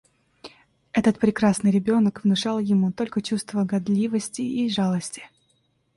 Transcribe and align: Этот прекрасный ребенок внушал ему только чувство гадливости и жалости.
Этот 0.93 1.19
прекрасный 1.19 1.69
ребенок 1.69 2.23
внушал 2.23 2.57
ему 2.57 2.91
только 2.91 3.21
чувство 3.21 3.65
гадливости 3.65 4.41
и 4.41 4.67
жалости. 4.67 5.29